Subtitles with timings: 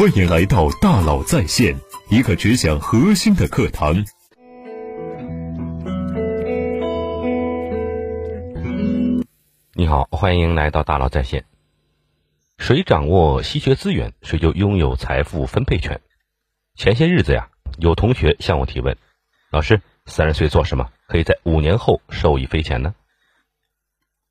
[0.00, 4.02] 欢迎来到大佬在线，一个只讲核心的课堂。
[9.74, 11.44] 你好，欢迎来到大佬在线。
[12.56, 16.00] 谁掌握稀缺资源，谁就拥有财富分配权。
[16.76, 18.96] 前些日子呀，有同学向我提问
[19.52, 22.94] ：“老师，三十岁做什么可以在五年后受益匪浅呢？”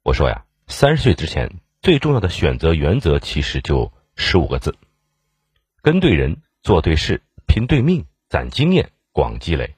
[0.02, 4.76] 我说呀，三十岁之前最重要的选择原则其实就十五个字：
[5.82, 9.76] 跟对人，做对事，拼对命，攒经验，广积累。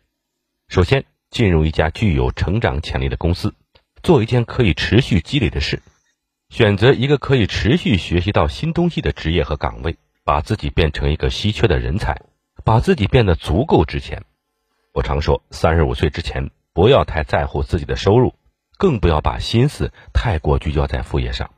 [0.67, 3.53] 首先，进入一家具有成长潜力的公司。
[4.02, 5.84] 做一件可以持续积累的事，
[6.49, 12.20] 选择一个可以持续学习到新东西的职业和岗位，把自己变成一个稀缺的人才，
[12.63, 14.23] 把自己变得足够值钱。
[14.91, 18.33] 我常说，三十五岁之前不要太在乎自己的收入，
[18.80, 21.52] 更不要把心思太过聚焦在副业上。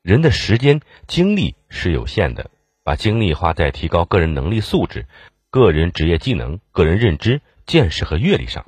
[0.00, 2.50] 人的时间精力是有限的，
[2.84, 5.06] 把精力花在提高个人能力素质、
[5.50, 8.66] 个人职业技能、个人认知、见识和阅历上，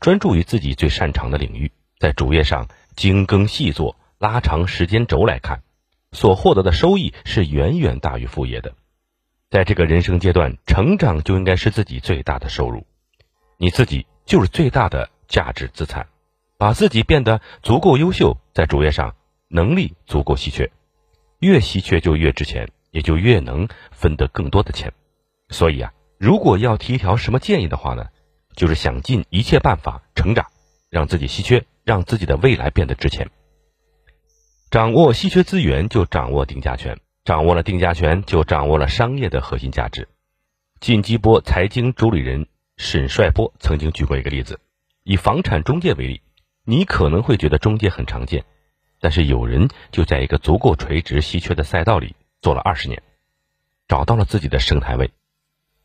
[0.00, 1.72] 专注于自己最擅长的领域。
[1.98, 5.62] 在主业上精耕细作，拉长时间轴来看，
[6.12, 8.74] 所获得的收益是远远大于副业的。
[9.50, 12.86] 在这个人生阶段，成长就应该是自己最大的收入，
[13.56, 16.06] 你自己就是最大的价值资产。
[16.58, 19.14] 把自己变得足够优秀，在主业上
[19.48, 20.70] 能力足够稀缺，
[21.38, 24.92] 越稀缺就越值钱，也就越能分得更多的钱。
[25.48, 28.06] 所以啊，如果要提一条什么建议的话呢，
[28.54, 30.46] 就是想尽一切办法成长，
[30.90, 31.64] 让自己稀缺。
[31.88, 33.30] 让自己的未来变得值钱。
[34.70, 40.06] 掌握稀缺资源，就掌握定价权；掌握了定价权，就掌握了商业的核心价值。
[40.80, 44.60] 晋基波财经主理人沈帅波曾经举过一个例子：
[45.02, 46.20] 以房产中介为例，
[46.66, 48.44] 你可能会觉得中介很常见，
[49.00, 53.02] 但是有人就在一个足够垂直、稀缺的赛道里做了二十年，
[53.86, 55.10] 找到了自己的生态位。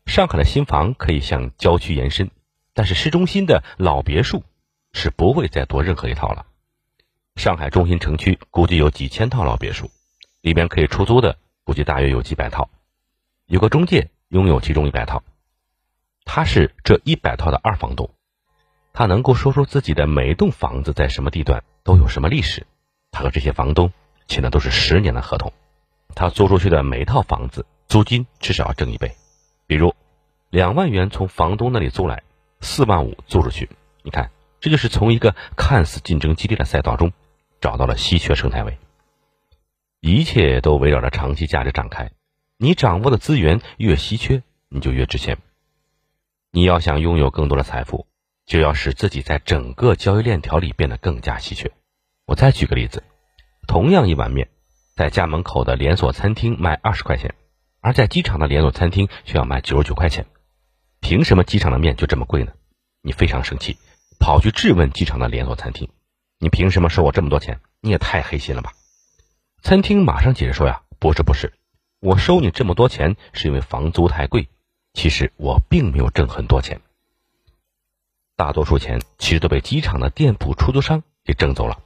[0.06, 2.30] 上海的新房可以向郊区延伸，
[2.72, 4.42] 但是市中心的老别墅。
[4.96, 6.46] 是不会再多任何一套了。
[7.34, 9.90] 上海中心城区估计有几千套老别墅，
[10.40, 12.70] 里边可以出租的估计大约有几百套。
[13.46, 15.24] 有个中介拥有其中一百套，
[16.24, 18.08] 他是这一百套的二房东，
[18.92, 22.64] 他能够说出自己的每一栋房子在什么地段都有什么历史。
[23.10, 23.92] 他和这些房东
[24.28, 25.52] 签的都是十年的合同，
[26.14, 29.14] 他租出去的每一套房子租金至少要挣一倍。
[29.66, 29.94] 比如
[30.50, 32.22] 两万元从房东那里租来，
[32.60, 33.68] 四万五租出去，
[34.02, 34.30] 你看。
[34.60, 37.12] 这就是从一个看似竞争激烈的赛道中，
[37.60, 38.78] 找到了稀缺生态位。
[40.00, 42.12] 一切都围绕着长期价值展开。
[42.56, 45.36] 你掌握的资源越稀缺，你就越值钱。
[46.50, 48.06] 你要想拥有更多的财富，
[48.46, 51.70] 就要使自己在整个交易链条里变得更加稀缺。
[52.24, 53.02] 我再举个例子：
[53.66, 54.48] 同样一碗面，
[54.96, 57.34] 在家门口的连锁餐厅卖二十块钱，
[57.80, 60.26] 而在机场的连锁餐厅却要卖九十九块钱。
[61.00, 62.52] 凭什么机场的面就这么贵呢？
[63.02, 63.76] 你非常生气。
[64.20, 65.88] 跑去质问机场的连锁餐厅
[66.38, 67.60] ：“你凭什么收我这么多钱？
[67.80, 68.72] 你也太黑心了吧！”
[69.62, 71.52] 餐厅马上解释说：“呀，不是不是，
[72.00, 74.48] 我收你这么多钱是因为房租太贵，
[74.94, 76.80] 其实我并没有挣很多钱。
[78.36, 81.80] 大多数钱其实都被机场的店铺出租商给挣走了。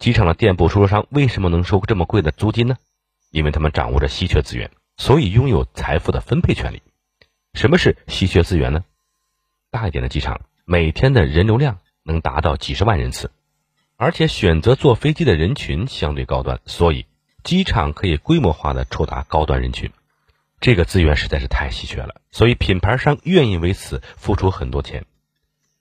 [0.00, 2.76] 机场的店铺出租商为什么能收这么贵的租金呢？
[3.30, 6.82] 因为他们掌握着稀缺资源，所以拥有财富的分配权利。
[7.54, 8.82] 什么是稀缺资源呢？
[9.70, 13.32] 大一点的机场。”每天的人流量能达到几十万人次，
[13.96, 17.06] 而且选择坐飞机的人群相对高端，所以
[17.42, 19.90] 机场可以规模化的触达高端人群。
[20.60, 25.06] 这个资源实在是太稀缺了，所以品牌商愿意为此付出很多钱。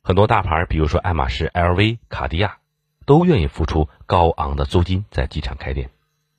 [0.02, 2.58] 很多大牌，比如说爱马仕、LV、卡地亚，
[3.10, 5.90] 都愿意付出高昂的租金在机场开店。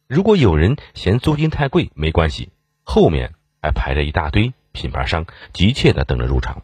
[0.07, 2.51] 如果有人嫌租金太贵，没关系，
[2.85, 6.63] 后面还排着一大堆品牌商，急切的等着入场。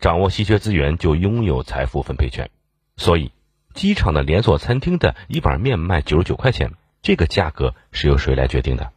[0.00, 2.48] 掌握稀缺资源，就拥有财富分配权。
[2.96, 3.30] 所以，
[3.74, 6.72] 机场的连锁餐厅的一碗面卖九十九块钱，
[7.02, 8.90] 这个价格是由谁来决定的？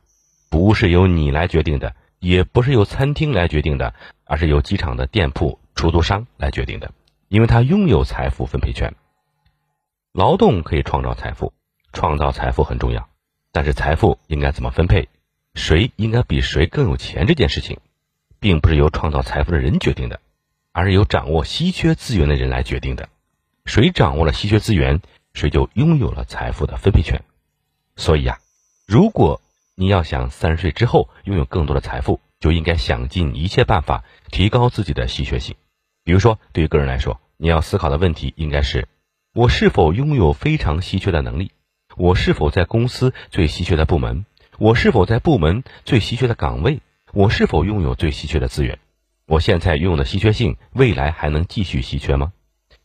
[0.50, 3.94] 不是由你来决定的，也不是由餐厅来决定的，
[4.24, 6.94] 而是由机场的店铺出租商来决定的。
[7.28, 8.96] 因为他拥有财富分配权。
[10.14, 11.54] 劳动可以创造财富，
[11.94, 13.10] 创造财富很重要，
[13.52, 15.10] 但是财富应该怎么分配，
[15.54, 17.80] 谁应该比谁更有钱这件事情，
[18.40, 20.20] 并不是由创造财富的人决定的。
[20.72, 23.10] 而是由掌握稀缺资源的人来决定的，
[23.66, 25.02] 谁掌握了稀缺资源，
[25.34, 27.24] 谁就拥有了财富的分配权。
[27.96, 28.38] 所以呀，
[28.86, 29.42] 如果
[29.76, 35.56] 你要想三十岁之后拥有更多的财富，就应该想尽一切办法提高自己的稀缺性。
[36.04, 38.88] 比如说，对于个人来说，你要思考的问题应该是：
[39.40, 41.54] 我是否拥有非常稀缺的能力？
[41.96, 44.26] 我是否在公司最稀缺的部门？
[44.58, 46.82] 我是否在部门最稀缺的岗位？
[47.14, 48.80] 我是否拥有最稀缺的资源？
[49.26, 52.34] 我现在拥有的稀缺性，未来还能继续稀缺吗？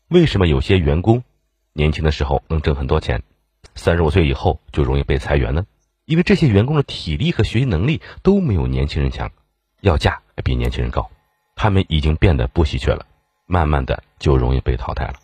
[0.06, 1.24] 为什么有些员工
[1.72, 3.24] 年轻的时候能挣很多钱，
[3.74, 5.66] 三十五岁以后就容易被裁员呢？
[6.04, 9.32] 因为这些员工的体力和学习能力都没有年轻人强，
[9.80, 11.10] 要价也比年轻人高，
[11.56, 13.06] 他们已经变得不稀缺了，
[13.44, 15.14] 慢慢的就容易被淘汰了。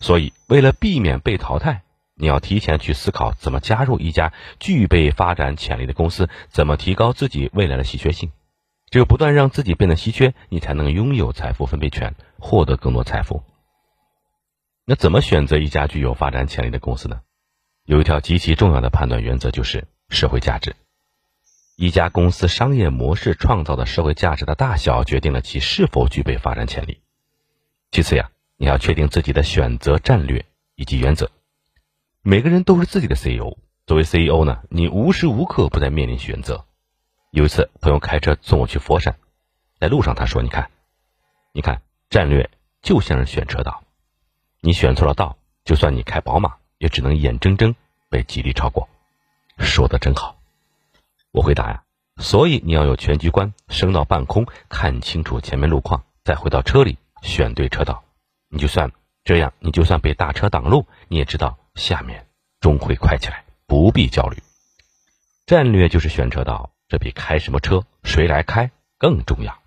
[0.00, 1.82] 所以，为了避免被淘汰，
[2.14, 8.32] 你要提前去思考怎么加入一家具备发展潜力的公司，怎么提高自己未来的稀缺性。
[8.90, 13.44] 只有不断让自己变得稀缺，你才能拥有财富分配权，获得更多财富。
[14.86, 17.20] 那怎么选择一家具有发展潜力的公司呢？
[17.84, 20.74] 有一条极其重要的判断原则，就是社会价值。
[21.76, 27.00] 一家公司商业模式创造的社会价值的大小，决定了其是否具备发展潜力。
[27.90, 28.30] 其次呀。
[28.60, 31.30] 你要确定自己的选择战略以及原则。
[32.20, 33.56] 每个人都是自己的 CEO。
[33.86, 36.66] 作为 CEO 呢，你无时无刻不在面临选择。
[37.30, 39.16] 有一次，朋友开车送我去佛山，
[39.78, 40.70] 在路上他说：“你看，
[41.54, 41.80] 你看，
[42.10, 42.50] 战略
[42.82, 43.82] 就像是选车道，
[44.60, 47.74] 你选错了道，就算你开宝马，也只能眼睁睁
[48.10, 48.90] 被吉利超过。”
[49.56, 50.38] 说的真好。
[51.32, 51.84] 我回答呀，
[52.18, 58.04] 所以你要有全局观，升到半空，看清楚前面路况，再回到车里选对车道。
[58.52, 58.92] 你就算
[59.22, 62.26] 这样，你就算被大车挡路，你也知道下面
[62.58, 64.38] 终会快起来，不必焦虑。
[65.46, 69.62] 战略就是选车道，这比开什么车、谁来开更重要。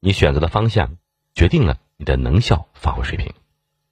[0.00, 0.96] 你选择的方向
[1.34, 3.34] 决定了你的能效发挥水平。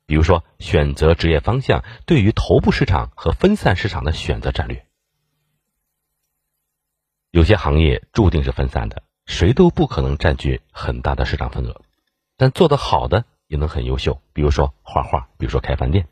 [0.07, 4.87] 比如说，选择职业方向对于头部市场和分散市场的选择战略。
[7.31, 11.83] 有些行业注定是分散的，谁都不可能占据很大的市场份额，
[12.39, 13.27] 但做得好的。
[13.49, 16.07] 也能很优秀，比如说画画，比如说开饭店，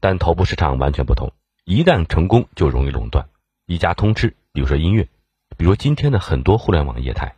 [0.00, 1.32] 但头部市场完全不同，
[1.64, 3.28] 一旦成功就容易垄断，
[3.66, 4.36] 一家通吃。
[4.52, 5.08] 比如说音乐，
[5.56, 7.36] 比如今天的很多互联网业态，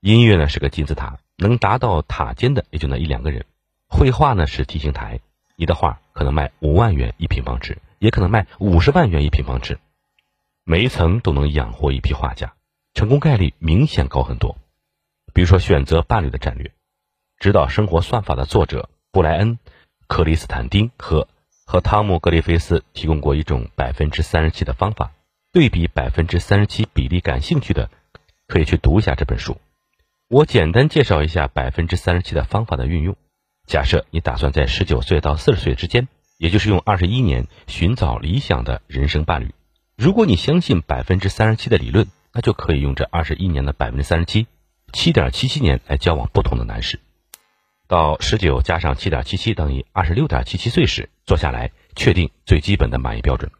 [0.00, 3.44] 音乐呢是个金字塔，能达到塔尖的也就那一两个人。
[3.86, 5.20] 绘画呢是梯形台，
[5.56, 9.78] 你的画可能卖五万元一平方尺，也可能卖五十万元一平方尺，
[10.64, 12.54] 每一层都能养活一批画家，
[12.94, 14.56] 成功概率明显高很多。
[15.34, 16.72] 比如说选择伴侣的战略。
[17.42, 19.54] 指导生活算法的作者布莱恩·
[20.06, 21.26] 克里斯坦丁和
[21.66, 25.10] 和汤姆·格里菲斯提供过一种百分之三十七的方法，
[25.52, 27.90] 对比百分之三十七比例感兴趣的，
[28.46, 29.56] 可以去读一下这本书。
[30.28, 33.16] 我简单介绍一下百分之三十七的方法的运用。
[33.66, 36.06] 假设你打算在十九岁到四十岁之间，
[36.38, 39.52] 也就是用二十一年寻找理想的人生伴侣。
[39.96, 44.46] 如果你相信百分之三十七的理论，那就可以用这二十一年的百分之三十七，
[44.92, 47.00] 七点七七年来交往不同的男士。
[47.92, 53.52] 到十九加上七点七七等于二十六点七七岁时，坐下来确定最基本的满意标准，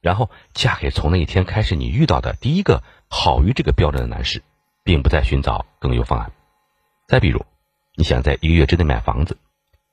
[0.00, 4.42] 然后嫁给从那一天开始你遇到的第一个好于这个标准的男士，
[4.82, 6.32] 并不再寻找更优方案。
[7.06, 7.46] 再比如，
[7.94, 9.38] 你想在一个月之内买房子，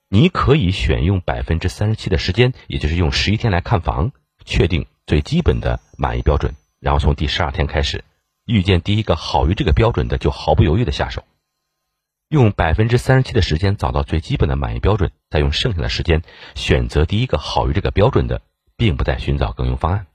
[0.08, 4.10] 你可以选用百分之三十七的时间，也就是用十一天来看房，
[4.44, 8.02] 确定最基本的满意标准，然后从第十二天开始，
[8.44, 11.22] 遇见第一个好于这个标准的，就毫不犹豫的下手。
[12.34, 16.22] 用百分之三十七的时间找到最基本的满意标准，再用剩下的时间
[16.56, 18.42] 选择第一个好于这个标准的，
[18.76, 20.08] 并不再寻找更优方案。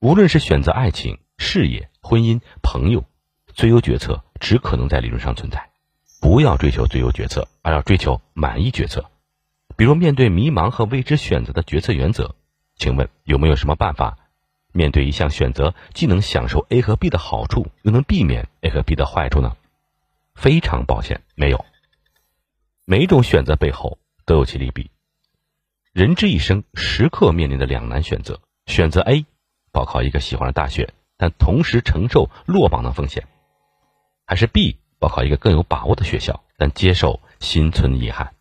[0.00, 3.04] 无论是选择爱情、事业、婚姻、朋友，
[3.52, 5.68] 最优决策只可能在理论上存在。
[6.22, 9.10] 不要追求最优决策，而要追求满意决策。
[9.76, 12.34] 比如面对迷茫和未知选择的决策原则，
[12.78, 14.16] 请问有没有什么办法，
[14.72, 19.54] 面对一项选择，既能享受 A 和 B 的好处，又能避免 A 和 B 的坏处呢？
[20.36, 21.64] 非常抱歉，没有。
[22.84, 24.90] 每一种选择背后都有其利弊。
[25.92, 29.24] 人之一生，时刻面临的两难选择：选择 A，
[29.72, 33.24] 报考一个喜欢的大学，但同时承受落榜的风险；
[34.26, 38.34] 还是 B，报考一个更有把握的学校，但接受心存遗憾。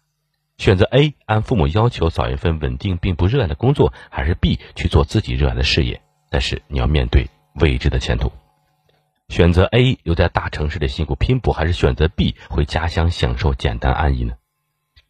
[0.58, 8.32] 选择 A，按父母要求找一份稳定并不热爱的工作，还是 B，去做自己热爱的事业，但是你要面对未知的前途。
[9.28, 14.36] 选择 A 留在大城市里辛苦拼搏，还是选择 B 回家乡享受简单安逸呢？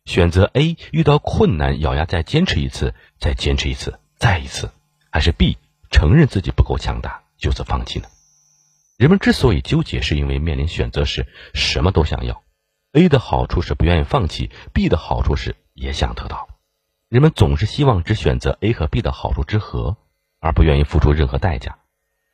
[0.06, 4.72] 选择 A 遇到困难咬牙再坚持一次，再坚持一次，再一次，
[5.12, 5.58] 还是 B
[5.92, 8.08] 承认自己不够强大就此放弃呢？
[8.98, 12.42] 人们之所以纠结，是因为面临选择时什么都想要。
[12.94, 16.48] A 的好处是不愿意放弃，B 的好处是也想得到。
[17.10, 19.98] 人们总是希望只选择 A 和 B 的好处之和，
[20.40, 21.78] 而不愿意付出任何代价。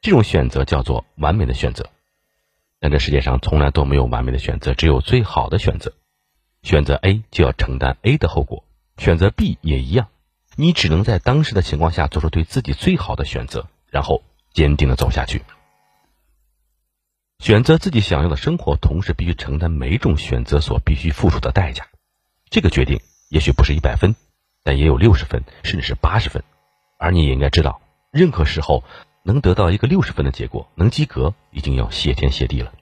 [0.02, 1.90] 这种选择叫做完美的选择，
[2.80, 5.94] 但这世界上从来都没有完美的选择，只有最好的选择。
[6.64, 8.64] 选择 A 就要承担 A 的后果，
[8.98, 10.08] 选择 B 也一样。
[10.56, 15.44] 你只能在当时的情况下做出对自己最好的选择，然后坚定的走下去。
[17.38, 21.88] 选择自己想要的生活，同时必须承担每种选择所必须付出的代价。
[22.50, 24.16] 这个决定也许不是一百分，
[24.64, 26.44] 但也有六十分，甚至是八十分。
[26.98, 27.82] 而你也应该知道，
[28.12, 28.84] 任何时候
[29.24, 32.74] 能得到一个六十分的结果，能及格，已经要谢天谢地了。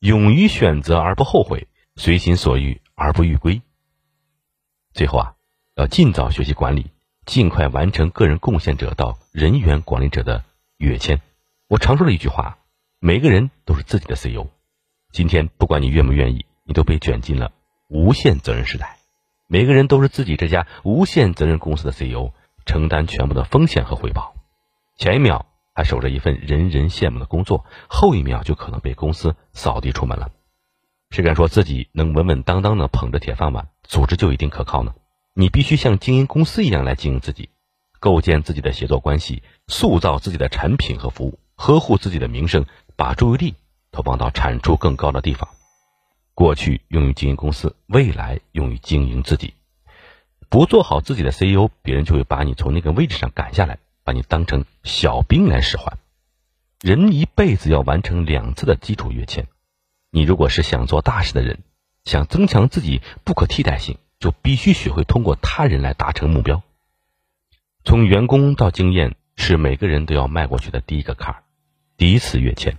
[0.00, 3.62] 勇于选择而不后悔，随心所欲而不逾规。
[4.92, 5.34] 最后啊，
[5.74, 6.90] 要尽早学习管理，
[7.26, 10.44] 尽快完成个人贡献者到人员管理者的
[10.76, 11.20] 跃迁。
[11.66, 12.58] 我常说的一句话。
[13.00, 14.48] 每个人都是自己的 CEO，
[15.12, 17.52] 今天不管你愿不愿意，你都被卷进了
[17.86, 18.96] 无限责任时代。
[19.46, 22.32] 每个人都是自己这家无限责任公司的 CEO，
[22.66, 24.34] 承担全部的风险和回报。
[24.96, 25.46] 前一秒
[25.78, 30.32] 还守着一份人人羡慕的工作，后一秒就可能被公司扫地出门了。
[31.10, 34.92] 谁敢说自己能稳稳当当的捧着铁饭碗，组织就一定可靠呢？
[35.34, 37.50] 你必须像经营公司一样来经营自己，
[38.00, 42.66] 构建自己的协作关系，塑造自己的产品和服务，呵护自己的名声。
[42.96, 43.54] 把注意力
[43.92, 45.48] 投放到产出更高的地方，
[46.34, 49.54] 过去用于经营公司，未来用于经营自己。
[50.48, 55.98] 不做好自己的 CEO，别人就会把你从那个位置上赶下来，把你当成小兵来使唤。
[56.80, 59.48] 人一辈子要完成两次的基础跃迁，
[60.10, 61.58] 你如果是想做大事的人，
[62.06, 66.62] 想增强自己不可替代性，就必须学会通过他人来达成目标。
[67.84, 71.42] 从员工到经验，是每个人都要迈过去的第一个坎儿，
[71.98, 72.78] 第一次跃迁。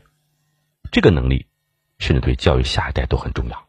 [0.91, 1.45] 这个能力，
[1.99, 3.67] 甚至对教育下一代都很重要。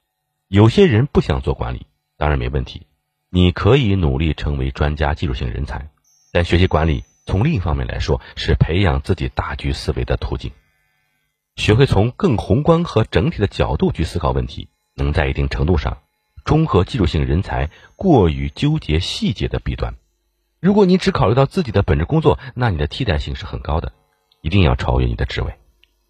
[0.49, 1.85] 有些人不想做管理，
[2.17, 2.87] 当然没问题，
[3.29, 5.91] 你可以努力成为专家、技术性人才。
[6.33, 10.51] 但学习管理，从另一方面来说，是培养自己大局思维的途径。
[11.55, 15.99] 学会从更宏观和整体的角度去思考问题，能在一定程度上
[16.45, 19.95] 中和技术性人才过于纠结细节的弊端。
[20.59, 23.93] 如果你只考虑到自己的本职工作，那你的替代性是很高的。
[24.41, 25.55] 一定要超越你的职位。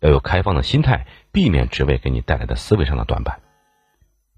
[0.00, 3.42] 要有开放的心态，避免职位给你带来的思维上的短板。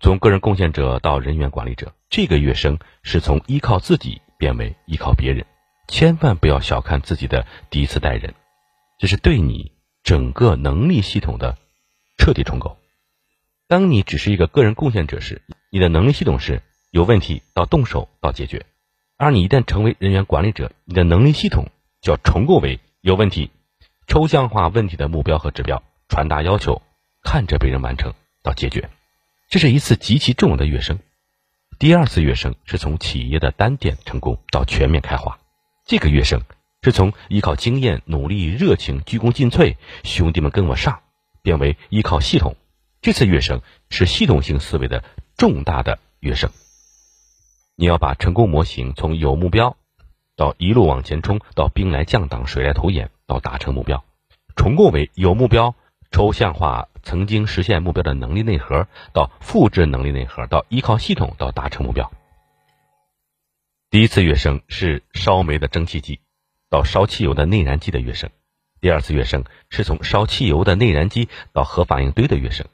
[0.01, 5.47] 从个人贡献者到人员管理者，这个跃升是从依靠自己变为依靠别人。
[5.89, 8.35] 千万不要小看自己的第一次带人，
[8.99, 9.73] 这是对你
[10.03, 11.59] 整个能力系统的
[12.19, 12.79] 彻底重构。
[13.69, 18.61] 当你只是一个个人贡献者时，你的能力系统是有问题到动手到解决；
[19.17, 21.69] 而你一旦成为人员管理者，你的能力系统
[22.01, 23.51] 就要重构为有问题。
[24.07, 26.83] 抽象化问题的目标和指标，传达要求，
[27.23, 28.12] 看着被人完成
[28.43, 28.91] 到解决，
[29.49, 30.99] 这是一次极其重要的跃升。
[31.79, 35.39] 第二次跃升是从企业的单点成功到全面开花，
[35.85, 36.43] 这个跃升
[36.83, 41.01] 是从依靠经验、努力、热情、鞠躬尽瘁，兄弟们跟我上，
[41.43, 42.57] 变为依靠系统。
[43.01, 43.61] 这次跃升
[43.91, 45.03] 是系统性思维的
[45.37, 46.51] 重大的跃升。
[47.77, 49.77] 你要把成功模型从有目标
[50.37, 53.11] 到一路往前冲，到兵来将挡，水来土掩。
[53.25, 54.05] 到达成目标，
[54.57, 55.75] 重构为有目标、
[56.11, 62.12] 抽象化曾经实现目标的能力内核，到复制能力内核，到依靠系统到达成目标。
[63.93, 66.21] 第一次跃升是烧煤的蒸汽机
[66.71, 68.31] 到烧汽油的内燃机的跃升，
[68.81, 72.67] 第二次跃升是从烧汽油的内燃机到核反应堆的跃升。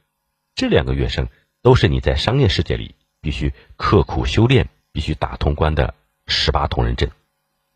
[0.55, 1.29] 这两个跃升
[1.61, 5.93] 都是你在商业世界里必须刻苦修炼、必须打通关的
[6.29, 7.11] 十八铜人阵。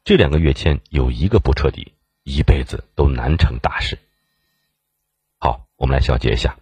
[0.05, 1.95] 这两个跃迁有一个不彻底。
[2.23, 3.99] 一辈子都难成大事。
[5.41, 6.57] 好，我们来小结一下。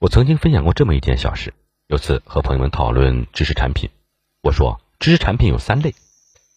[0.00, 1.54] 我曾经分享过这么一件小事：
[1.86, 3.90] 有次和朋友们讨论知识产品，
[4.42, 5.94] 我说知识产品有三类，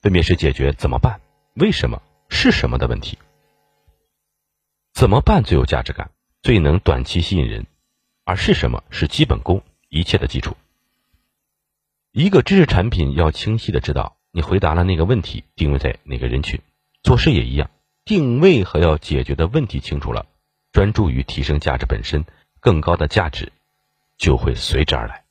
[0.01, 1.21] 分别是解决怎么办、
[1.53, 3.19] 为什么、是什么的问题。
[4.93, 6.09] 怎么办最有价值感，
[6.41, 7.67] 最能短期吸引人，
[8.23, 10.57] 而是什么是基本功，一切的基础。
[12.11, 16.59] 一个知识产品要清晰的知道你回答了那个问题定位在哪个人群，
[17.03, 17.69] 做事也一样。
[18.03, 20.25] 定位和要解决的问题清楚了，
[20.71, 22.25] 专注于提升价值本身，
[22.59, 23.51] 更高的价值
[24.17, 25.23] 就会随之而来。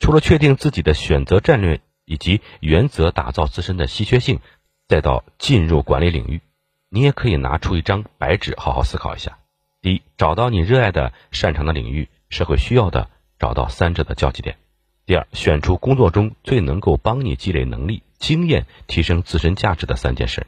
[0.00, 4.40] 除了确定自己的选择战略以及原则，打造自身的稀缺性，
[4.88, 6.40] 再到进入管理领域，
[6.88, 9.38] 你也可以拿出一张白纸，好好思考一下。
[9.82, 14.56] 第一，找到你热爱的、擅长的领域，社会需要的，找到三者的交集点。
[15.04, 20.46] 第二，选出工作中最能够帮你积累能力、经验、提升自身价值的三件事。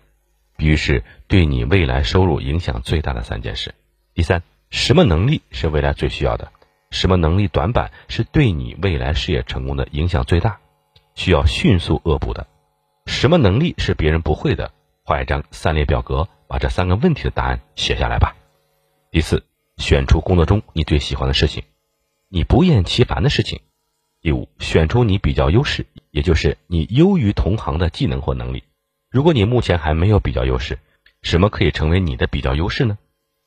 [0.56, 3.74] 于是，对你未来收入影响最大的三件事。
[4.14, 6.52] 第三，什么能力是未来最需要的？
[6.90, 10.59] 什么能力短板是对你未来事业成功的影响最大，
[11.20, 12.46] 需要迅速恶补的？
[13.04, 14.72] 什么能力是别人不会的？
[15.04, 18.34] 画一张三列表格，把这三个问题的答案写下来吧。
[19.10, 19.44] 第四，
[19.76, 21.62] 选出工作中你最喜欢的事情，
[22.30, 23.60] 你不厌其烦的事情。
[24.22, 28.64] 第五，选出你比较优势，也就是你优于同行的技能或能力。
[29.10, 30.78] 如果你目前还没有比较优势，
[31.20, 32.96] 什么可以成为你的比较优势呢？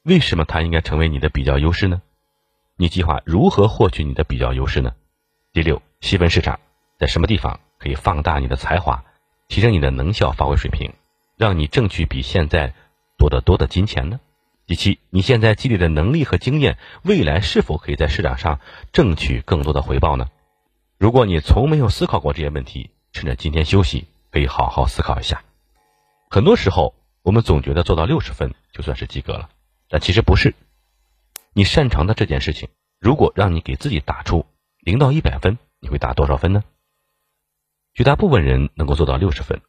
[0.03, 2.03] 为什么它应该成为你的比较优势呢？
[2.77, 4.93] 你计划如何获取你的比较优势呢？
[5.53, 6.59] 第六，细分市场，
[6.99, 9.03] 在什么地方可以放大你的才华，
[9.47, 10.93] 提升你的能效发挥水平，
[11.37, 12.73] 让你挣取比现在
[13.17, 14.19] 多得多的金钱呢？
[14.65, 18.59] 第七，你现在积累的能力和经验，未来是否可以在市场上
[18.93, 20.29] 挣取更多的回报呢？
[20.97, 25.43] 如果你从没有思考过这些问题，趁着今天休息，可以好好思考一下。
[26.29, 29.49] 很多时候，我们总觉得做到六十分就算是及格了，
[29.89, 30.55] 但其实不是。
[31.53, 32.69] 你擅长的这件事情，
[32.99, 34.45] 如果让你给自己打出
[34.79, 36.63] 零到一百分，你会打多少分呢？
[37.93, 39.61] 绝大部分人能够做到六十分，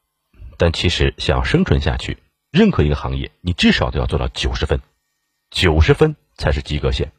[0.57, 2.19] 但其实想要生存下去。
[2.51, 4.81] 任何一个行业，你至少都要做到九十分，
[5.51, 7.13] 九十分才是及格线。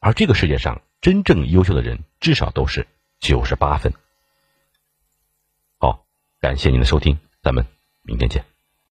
[0.00, 2.86] 而这个世界上真正优秀的人，至少都是
[3.20, 3.94] 九十八分。
[5.78, 6.04] 好，
[6.40, 7.64] 感谢您的收听，咱们
[8.02, 8.51] 明天见。